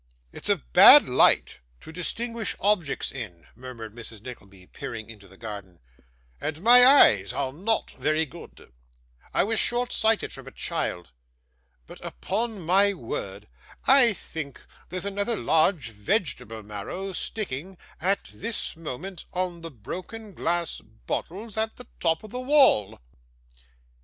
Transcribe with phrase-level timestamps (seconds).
[0.33, 4.23] 'It's a bad light to distinguish objects in,' murmured Mrs.
[4.23, 5.79] Nickleby, peering into the garden,
[6.39, 8.71] 'and my eyes are not very good
[9.31, 11.11] I was short sighted from a child
[11.85, 13.47] but, upon my word,
[13.85, 14.59] I think
[14.89, 21.75] there's another large vegetable marrow sticking, at this moment, on the broken glass bottles at
[21.75, 22.97] the top of the wall!